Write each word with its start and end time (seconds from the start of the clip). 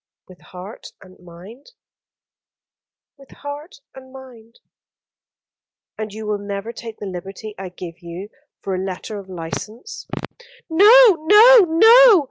"With 0.27 0.41
heart 0.41 0.87
and 1.03 1.19
mind?" 1.19 1.73
"With 3.19 3.29
heart 3.29 3.75
and 3.93 4.11
mind." 4.11 4.59
"And 5.95 6.11
you 6.11 6.25
will 6.25 6.39
never 6.39 6.73
take 6.73 6.97
the 6.97 7.05
liberty 7.05 7.53
I 7.59 7.69
give 7.69 7.99
you 7.99 8.29
for 8.63 8.73
a 8.73 8.83
letter 8.83 9.19
of 9.19 9.29
license?" 9.29 10.07
"No, 10.67 11.15
no, 11.29 11.57
no. 11.69 12.19